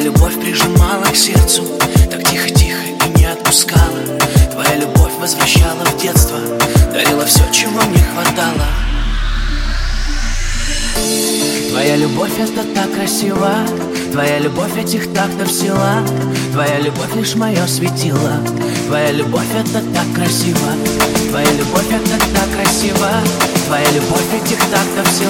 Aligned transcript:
любовь 0.00 0.40
прижимала 0.40 1.04
к 1.04 1.16
сердцу 1.16 1.62
Так 2.10 2.24
тихо-тихо 2.24 2.80
и 3.04 3.18
не 3.18 3.26
отпускала. 3.26 4.00
Твоя 4.50 4.76
любовь 4.76 5.12
возвращала 5.20 5.84
в 5.84 6.00
детство 6.00 6.38
Дарила 6.92 7.26
все, 7.26 7.42
чего 7.52 7.82
мне 7.82 8.02
хватало. 8.14 8.66
Твоя 11.70 11.96
любовь 11.96 12.32
это 12.38 12.64
так 12.74 12.94
красиво 12.94 13.52
Твоя 14.12 14.38
любовь 14.38 14.76
этих 14.78 15.12
тактов 15.12 15.52
сила. 15.52 16.02
Твоя 16.52 16.80
любовь 16.80 17.14
лишь 17.14 17.34
мое 17.34 17.66
светило 17.66 18.40
Твоя 18.86 19.12
любовь 19.12 19.54
это 19.54 19.82
так 19.92 20.14
красиво. 20.14 20.72
Твоя 21.28 21.52
любовь 21.52 21.90
это 21.90 22.18
так 22.34 22.50
красиво 22.56 23.10
Твоя 23.66 23.90
любовь 23.90 24.42
этих 24.42 24.58
тактов 24.58 25.06
сила 25.12 25.29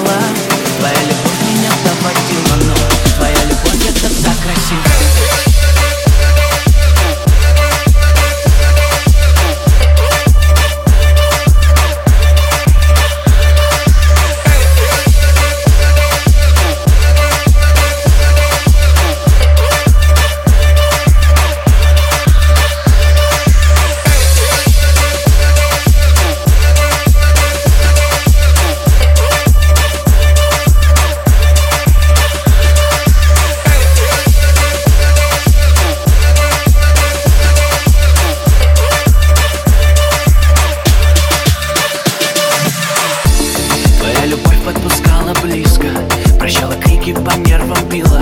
била 48.00 48.20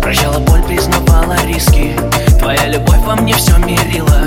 Прощала 0.00 0.38
боль, 0.38 0.62
признавала 0.62 1.36
риски. 1.46 1.92
Твоя 2.38 2.66
любовь 2.66 2.98
во 3.06 3.16
мне 3.16 3.34
все 3.34 3.56
мерила. 3.58 4.22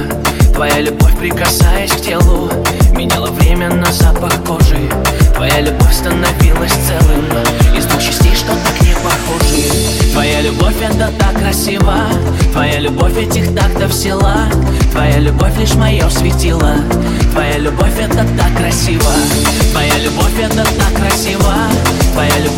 Твоя 0.54 0.80
любовь, 0.80 1.18
прикасаясь 1.18 1.92
к 1.92 2.02
телу 2.02 2.50
Меняла 2.92 3.28
время 3.28 3.70
на 3.74 3.92
запах 3.92 4.34
кожи. 4.46 4.90
Твоя 5.36 5.60
любовь 5.62 5.94
становилась 5.94 6.72
целым 6.72 7.26
Из 7.78 7.86
двух 7.86 8.02
частей, 8.02 8.36
что 8.36 8.52
так 8.52 8.82
не 8.82 8.94
похожи. 8.94 10.12
Твоя 10.14 10.42
любовь 10.42 10.82
это 10.82 11.12
так 11.20 11.38
красиво. 11.38 11.96
Твоя 12.54 12.80
любовь 12.80 13.18
этих 13.18 13.54
тактов 13.54 13.94
села 13.94 14.48
Твоя 14.92 15.20
любовь 15.20 15.58
лишь 15.58 15.76
мое 15.76 16.10
светило. 16.10 16.76
Твоя 17.34 17.58
любовь 17.58 18.00
это 18.00 18.26
так 18.38 18.56
красиво. 18.56 19.12
Твоя 19.74 19.98
любовь 19.98 20.40
это 20.40 20.64
так 20.64 20.94
красиво. 20.94 21.54
Твоя 22.14 22.38
любовь 22.40 22.55